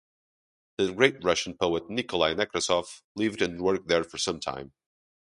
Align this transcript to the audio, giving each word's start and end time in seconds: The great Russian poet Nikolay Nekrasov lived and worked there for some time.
The 0.79 0.91
great 0.93 1.23
Russian 1.23 1.53
poet 1.55 1.87
Nikolay 1.87 2.33
Nekrasov 2.33 3.03
lived 3.15 3.39
and 3.43 3.61
worked 3.61 3.87
there 3.87 4.03
for 4.03 4.17
some 4.17 4.39
time. 4.39 4.73